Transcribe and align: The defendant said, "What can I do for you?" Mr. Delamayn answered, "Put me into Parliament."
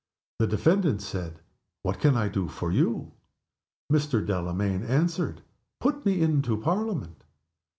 The 0.39 0.47
defendant 0.47 1.03
said, 1.03 1.41
"What 1.83 1.99
can 1.99 2.17
I 2.17 2.27
do 2.27 2.47
for 2.47 2.71
you?" 2.71 3.11
Mr. 3.93 4.25
Delamayn 4.25 4.81
answered, 4.81 5.43
"Put 5.79 6.07
me 6.07 6.21
into 6.23 6.57
Parliament." 6.57 7.23